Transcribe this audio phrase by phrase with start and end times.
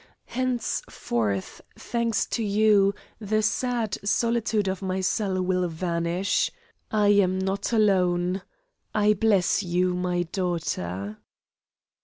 [0.25, 6.49] Henceforth, thanks to you, the sad solitude of my cell will vanish;
[6.89, 8.41] I am not alone.
[8.95, 11.19] I bless you, my daughter."